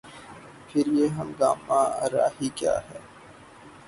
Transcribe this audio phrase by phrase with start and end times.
[0.67, 2.99] پھر یہ ہنگامہ آرائی کیا ہے؟